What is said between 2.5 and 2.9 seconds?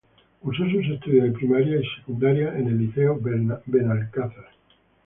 en el